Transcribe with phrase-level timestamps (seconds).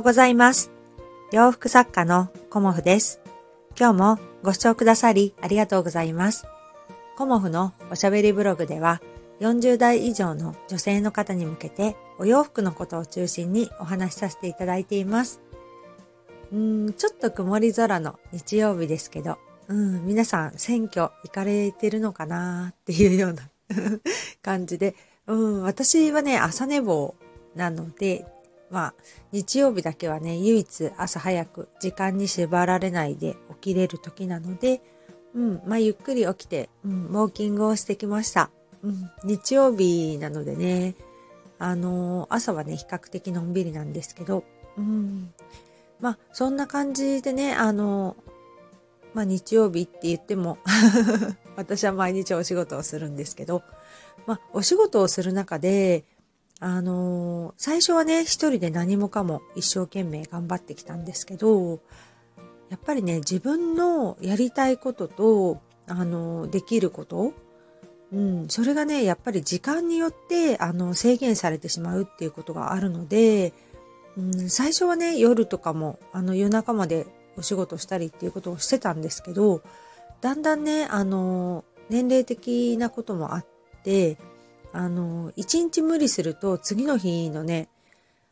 [0.00, 0.70] ようございます。
[1.30, 3.20] 洋服作家のコモフです。
[3.78, 6.46] 今日もご視聴くださりありがとうございます。
[7.18, 9.02] コモフのおしゃべりブログでは
[9.40, 15.42] 40代以上の女性の方に向けてお洋服のことを中心にお話しさせていただいています。
[16.50, 19.36] うん、ちょっと曇り空の日曜日ですけど、
[19.68, 23.50] うん、皆さん選挙行かれてるのかなっていうような
[24.40, 24.94] 感じで、
[25.26, 27.14] うん、私はね、朝寝坊
[27.54, 28.24] なので、
[28.70, 28.94] まあ、
[29.32, 34.80] 日曜日だけはね、唯一朝早く時間に縛られないで起きれる時なので、
[35.34, 38.50] うん、まあ、ゆっくり起きて、うん、ウォーキングをしてきました。
[38.82, 40.94] うん、日曜日なのでね、
[41.58, 44.44] あのー朝はね、比較的のんびりなんですけど、
[44.78, 45.32] うん、
[46.00, 48.30] まあ、そんな感じでね、あのー
[49.14, 50.58] まあ、日曜日って言っても、
[51.56, 53.62] 私は毎日お仕事をするんですけど、
[54.26, 56.04] まあ、お仕事をする中で、
[56.60, 61.80] あのー最初はね、一人で何もかも一生懸命頑張ってきたんですけど、
[62.68, 67.32] やっぱりね、自分のやりたいことと、あのーできること、
[68.12, 73.52] うん、それがね、やっぱり時間によって、あの、制限されてしまうっていうことがあるので、
[74.18, 79.62] うん、最初はね、夜とかも、あの、夜中までお仕事したりっていうことをしてたんですけど、
[80.20, 83.46] だんだんね、あの、年齢的なこともあっ
[83.84, 84.18] て、
[84.72, 87.68] あの、一日無理すると次の日のね、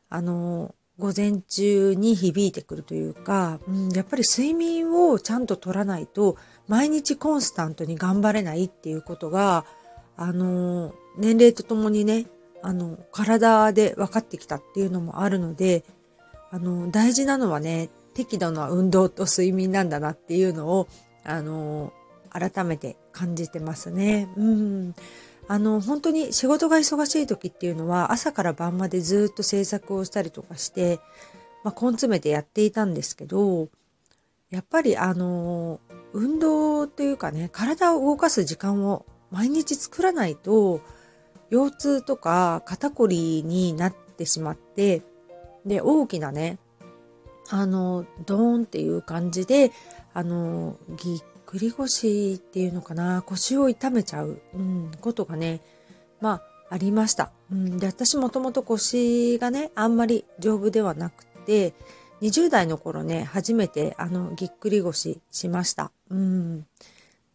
[0.08, 6.36] あの、午前中に響いてくるというか、うん、やっぱり睡眠をちゃんと取らないと、
[6.66, 9.64] 毎日コンスタントに頑張れないっていうことが、
[10.16, 12.26] あの、年齢とともにね、
[12.62, 15.84] あの、体で分かってきたっていうのもあるので、
[16.50, 20.88] あの、大事なのはね、適度な運動と睡眠なんだなっていうのを、
[21.22, 21.92] あの、
[22.30, 24.28] 改めて感じてますね。
[24.36, 24.94] うん。
[25.48, 31.00] あの、本当に仕事が忙しい時っていうのは、朝から晩までずっと制作をしたりとかして、
[31.64, 33.68] まあ、根詰めてやっていたんですけど、
[34.50, 35.80] やっぱりあの、
[36.12, 40.82] 運動というかね、体を動かす時間を毎日作らないと、
[41.50, 45.02] 腰痛とか肩こりになってしまって、
[45.64, 46.58] で、大きなね、
[47.48, 49.72] あの、ドーンっていう感じで、
[50.12, 55.62] あの、ぎっくり腰っていうのかな、腰を痛めちゃう、うん、ことがね、
[56.20, 57.32] まあ、ありました。
[57.50, 61.72] うん、で、私もともと腰がね、あんまり丈夫ではなくて、
[62.20, 65.90] 20代の頃ね、初めてあの、ぎっくり腰しました。
[66.10, 66.66] うん。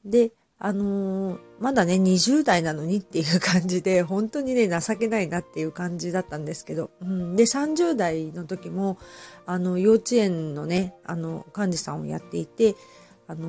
[0.06, 7.35] で、あのーまだね、20代なのにっていう感じで、本当にね、情けないなっていう感じだったんですけど、うん。
[7.35, 9.00] で、30代の時も、
[9.46, 12.75] あの、幼稚園のね、あの、幹事さんをやっていて、
[13.33, 13.47] あの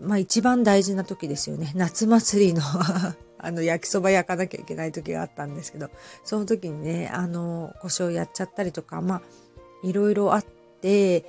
[0.00, 1.72] まあ、一番大事な時ですよね。
[1.74, 2.62] 夏祭りの
[3.38, 5.90] あの、焼きそば焼かなきゃいけない時があったんですけど、
[6.24, 9.22] その時にね、あの、腰をやっちゃったりとか、まあ、
[9.82, 10.44] いろいろあっ
[10.80, 11.24] て、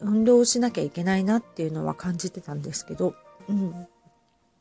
[0.00, 3.14] 運動しなきゃいけないなっていうのは感じてたんですけど、
[3.48, 3.86] うん。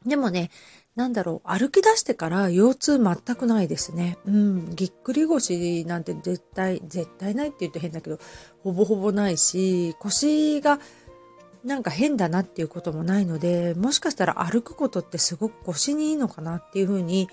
[0.06, 0.50] でもね、
[0.96, 4.18] なんだろう、歩き出してから腰痛全くないですね。
[4.26, 4.76] うん。
[4.76, 8.20] ぎっくり腰なんて絶対、絶対ないって言うと変だけど、
[8.64, 10.80] ほぼほぼないし、腰が
[11.66, 17.28] なんか変だなっていうこともないので、もしかしたら歩くことってすごく腰にいいのかなっていうふうに、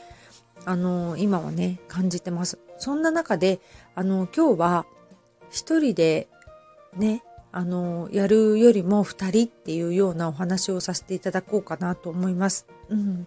[0.65, 2.59] あの、今はね、感じてます。
[2.79, 3.61] そんな中で、
[3.95, 4.87] あの、今日は
[5.51, 6.29] 一人で
[6.97, 7.23] ね、
[7.53, 12.67] あの、やるよりも二人っていうようなお話をさせていただこうかなと思います。
[12.89, 13.27] うん。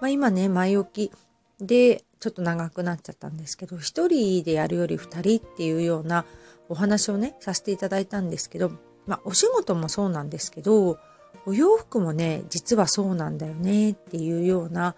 [0.00, 1.12] まあ今ね、前置き
[1.60, 6.24] でちょっと長くなっちゃったんですけど、一人でやるより二人っていうような
[6.68, 8.70] お話をね、させていただいたんですけど、
[9.06, 10.98] まあお仕事もそうなんですけど、
[11.46, 14.94] お洋服もね、実はそうなんだよねっていうような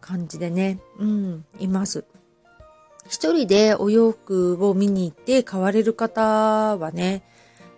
[0.00, 2.04] 感じでね、うん、います。
[3.08, 7.22] 一人でお洋服を見に行って買われる方はね、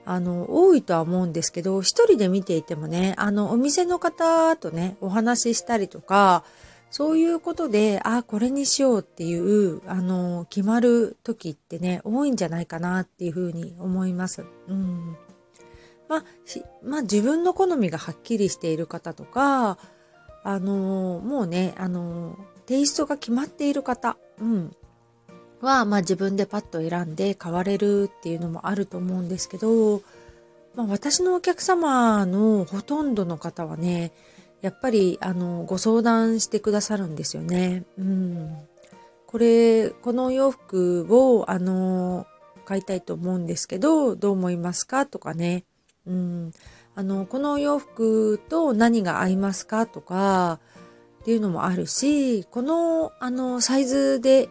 [0.05, 6.43] あの、多いとは思うんですけど、一人で見ていてもね、あの、お店の方とね、お話ししたりとか、
[6.91, 14.45] そういうことで、あ、これにしようっていう、あの、決まる時ってね、多いんじゃないかなっていうふうに思います。
[14.67, 15.17] うん。
[16.11, 16.25] まあ、
[16.83, 19.79] まあ、自分の好みがはっきりしている方とか、
[20.43, 22.37] あの、もうね、あの、
[22.67, 24.75] テイストが決まっている方、うん、
[25.61, 30.03] は、まあ自分でパッと選んで買われるっていうのもあると思うんですけど、
[30.75, 34.13] まあ私のお客様のほとんどの方はね、
[34.63, 37.85] やっぱりあのご相談してくださるんですよね。
[37.99, 38.57] うん。
[39.27, 42.27] これ、このお洋服をあの
[42.65, 45.07] 買いたいと思うんですけど、どう思いますか？
[45.07, 45.65] とかね。
[46.07, 46.53] うん。
[46.95, 50.61] あの、このお洋服と何が合いますかとか
[51.23, 54.49] っていうのもあるし、このあのサイズで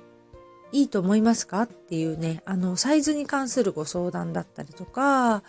[0.72, 5.44] いいと思いますかっていうね、あの、サイズに関するご相談だったりとか、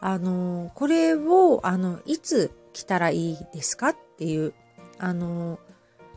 [0.00, 4.52] あの、これを、あの、いつ来たらいいですかっていう、
[4.98, 5.58] あの、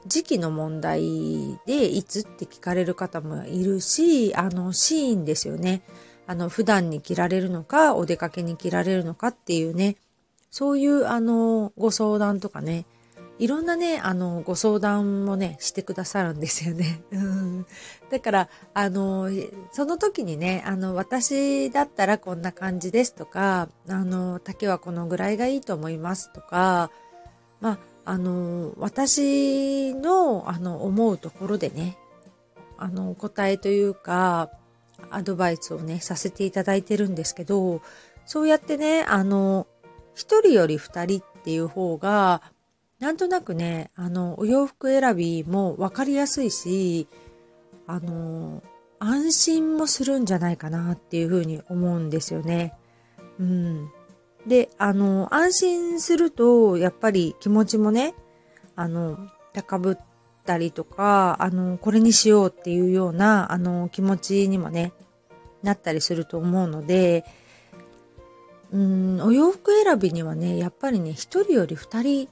[0.06, 5.82] 時期の問題でいつって聞かれる方もいるし、あの、シーンですよね。
[6.32, 9.98] あの、普段に着られるのか、お出かけに着られるのかっていうね、
[10.50, 12.86] そういう、あの、ご相談とかね、
[13.38, 17.02] いろんなね、あの、ご相談もね、してくださるんですよね。
[18.10, 19.30] だから、あの、
[19.74, 26.92] その時にね、あの、私だったらこんな感じですとか、あの、竹はこのぐらいがいいと思いますとか、
[27.60, 31.98] まあ、あの、私の、あの、思うところでね、
[32.78, 34.50] あの、お答えというか、
[35.10, 37.82] アドバイスをね、させていただいてるんですけど、
[38.26, 39.68] そうやってね、あの、
[40.14, 42.42] 一人より二人っていう方が、
[43.00, 47.08] なんとなくね、あの、お洋服選びも分かりやすいし、
[47.88, 48.62] あの、
[49.00, 52.76] 安心もするんじゃないかなっていうふうに思うんですよね。
[53.40, 53.90] うん。
[54.46, 58.14] で、あの、安心すると、やっぱり気持ちもね、
[58.76, 59.18] あの、
[59.54, 59.98] 高ぶっ
[60.44, 64.94] たりとか、あの、これにしようっていうような、あの、気持ちにもね、
[65.64, 67.26] なったりすると思うので、
[68.72, 72.30] うん、お洋服選びにはね、やっぱりね、一人より二人、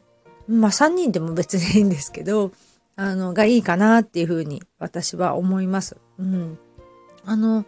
[0.47, 2.51] まあ三人でも別にいいんですけど、
[2.95, 5.97] あの、がいいかなっていうふうに私は思います。
[6.17, 6.57] うん。
[7.25, 7.65] あの、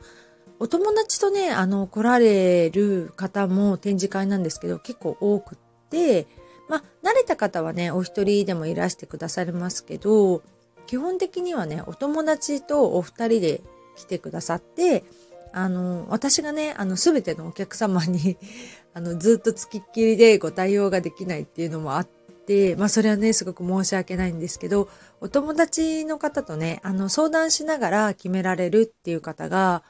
[0.60, 5.58] お友達とね、あの、来られる方も展示会なんですけど、結構多くっ
[5.90, 6.28] て、
[6.72, 10.42] まあ、慣れた方はね、お一人でもいらしてくださりますけど、
[10.88, 13.62] 基本的にはね、お友達とお二人で
[13.98, 15.04] 来てくださって、
[15.52, 18.38] あの、私がね、あの、すべてのお客様に
[18.96, 22.08] あの、ずっと付きっきりでご対応ができないっていうのもあっ
[22.48, 24.88] て、まあ、それはね、すごく申し訳ないんですけど、
[25.20, 29.84] お友達の方とね、あの、相談しながら決められるっていう方が、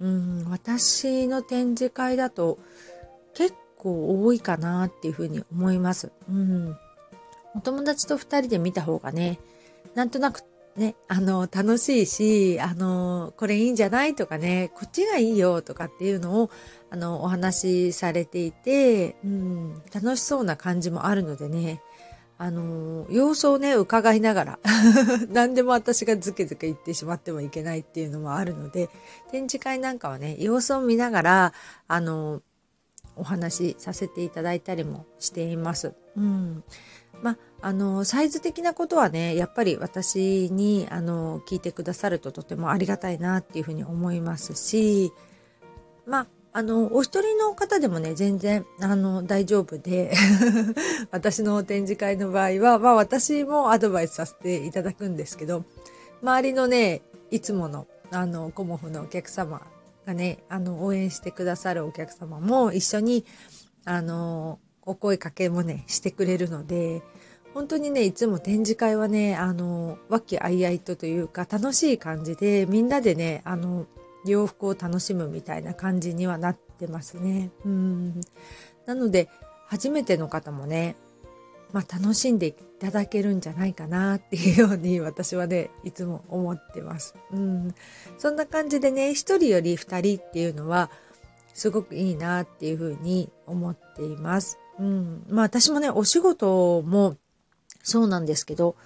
[0.00, 2.58] うん、私の展示会だと
[3.34, 6.12] 結構多いかなっていうふうに思います。
[6.28, 6.76] うん。
[7.54, 9.38] お友達と二人で見た方がね、
[9.94, 10.42] なんとなく
[10.78, 16.50] ね、あの、楽しいし、あの、これいいんじゃないとかね、こっちがいいよとかっていうのを、
[16.90, 21.82] あの、お話しされていて、うん、楽しそうな感じもあるのでね、
[22.38, 24.58] あの、様子をね、伺いながら
[25.30, 28.88] 何でも私がズケズケ言ってしまってもいけないっていうのもあるので、
[29.32, 31.52] 展示会なんかはね、様子を見ながら、
[31.88, 32.40] あの、
[33.18, 35.94] お話しさせていただいたりもしています。
[36.16, 36.64] うん。
[37.22, 45.12] まあ、の、サイズ的なことはね、やっぱり私に、あの、聞いてくださるととてもありがたいなっていうふうに思いますし、
[46.06, 50.12] まあ、あの、お一人の方でもね、全然、あの、大丈夫で
[51.10, 55.64] 私の展示会の場合は、まあ私もアドバイスさせていただくんですけど、
[56.22, 59.60] 周りのね、いつもの、あの、コモフのお客様
[60.08, 63.26] がね、あの、応援してくださるお客様も一緒に、
[63.84, 67.02] あの、お声かけもね、してくれるので、
[67.52, 73.86] 本当にね、いつも展示会はね、あの、和気あいあいとというか、楽しい感じで、みんなでね、あの、
[74.24, 77.50] 洋服を楽しむみたいな感じにはなってますね。
[77.66, 78.20] うん。
[78.86, 79.28] なので、
[79.66, 80.96] 初めての方もね、
[81.72, 87.14] まあ、楽しんでいただけるんじゃないかなっていうように私はね、 いつも思ってます。
[87.32, 87.74] うん。
[88.18, 90.90] そんな感じでね、一人より二人っていうのは、
[91.54, 94.58] すごくいいなっていうふうに思っています。
[94.78, 95.24] うん。
[95.28, 97.16] まあ私もね、お仕事も
[97.82, 98.76] そうなんですけど、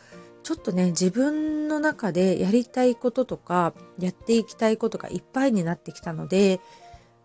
[0.42, 6.60] ちょっとね、自分の中でやりたいこととか、やっていきたいことがいっぱいになってきたので、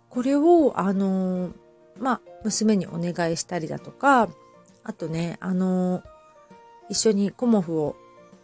[0.10, 1.52] これを、あの、
[2.00, 4.30] まあ、娘にお願いしたりだとか、
[4.88, 6.02] あとね、あの、
[6.90, 7.98] 一緒にコモフを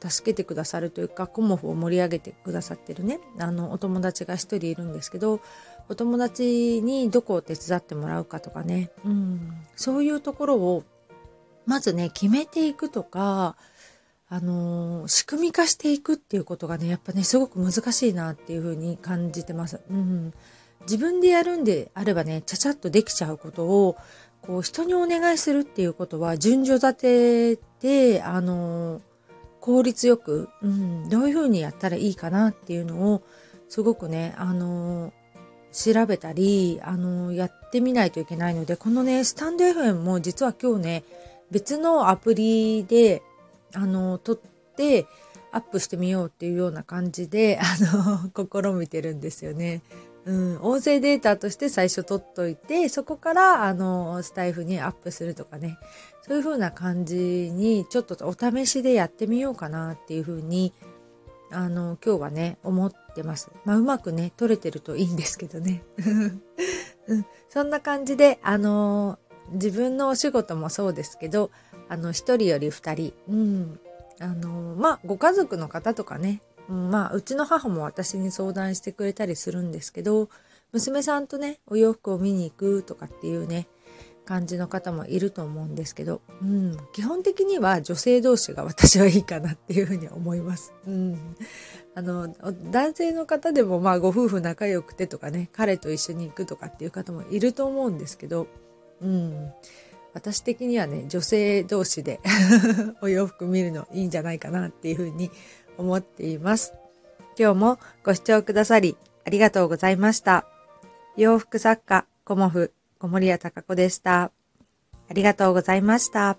[0.05, 5.39] 助けてくださるというか、コモフを盛り上げてくださってるね、あの、お友達が一人いるんですけど、
[5.87, 10.83] お友達にどこを手伝ってもらうかとかね、うん、そういうところを、
[11.65, 13.55] まずね、決めていくとか、
[14.27, 19.79] あの、仕組み化していくっていうことがね、やっぱね、すごく難しいなっていうふうに感じてます。
[19.89, 20.33] うん。
[20.81, 23.95] 自分でやるんであればね、ちゃちゃっとできちゃうことを、
[24.45, 29.01] こう、人にお願いするっていうことは、順序立てて、あの、
[29.59, 33.23] 効率よく、うん、どういうふうにやったらいいかなっていうのを、
[33.69, 35.13] すごくね、あの
[35.71, 41.03] 調べたり、あの、やってみないといけないので、このね、スタンド FM も実は今日ね、
[41.49, 43.23] 別のアプリで、
[43.73, 44.39] あの、撮っ
[44.75, 45.07] て
[45.51, 48.29] アップしてみようっていうような感じで、あの、
[48.61, 49.81] 試みてるんですよね。
[50.25, 55.77] うん、音声データとして最初撮っといて、そこから、あの、スタイフにアップするとかね、
[56.21, 60.73] そういう風な感じに、ちょっとお試しでやってみようかなっていう風に、
[61.51, 63.51] あの、今日はね、思ってます。
[63.65, 65.83] まあ、うまくね、取れてるといいんですけどね。
[67.07, 69.19] うん、そんな感じで、あの
[69.51, 71.51] 自分のお仕事もそうですけど、
[71.89, 73.79] あの、一人より二人、うん、
[74.19, 80.29] あのまあ、ご家族の方とかね、まあ、うちの母も私に相談してくれたりするんですけど、
[80.71, 83.67] 娘さんとね、お洋服を見に行くとかっていうね、
[84.25, 90.73] 感じの方もいると思うんですけど、うん、基本的には女性同士が私はいいかなっていうふうに思います。
[90.87, 91.35] うん、
[91.95, 92.33] あの
[92.71, 98.47] 男性の方でもまあご夫婦仲良くてとかね彼と一緒に行くとかっていう方もいると思うんですけど、
[99.01, 99.51] うん、
[100.13, 102.19] 私的にはね女性同士で
[103.01, 105.31] お洋服見るのいいんじゃないかなっていうふうに
[105.77, 106.73] 思っています。
[107.37, 110.45] 今日もご視聴くださりありがとうございました。
[111.17, 114.31] 洋服作家コモフ小森屋隆子でした。
[115.09, 116.37] ありがとうございました。